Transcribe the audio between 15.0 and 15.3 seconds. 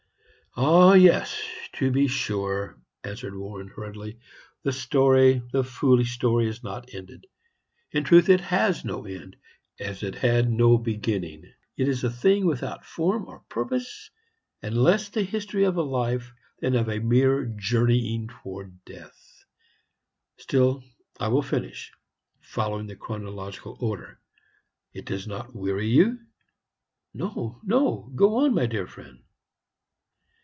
the